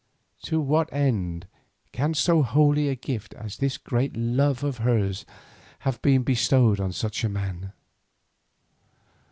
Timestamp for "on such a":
6.79-7.29